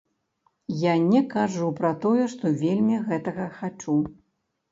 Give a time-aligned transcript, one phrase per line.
[0.83, 3.99] Я не кажу пра тое, што вельмі гэтага хачу.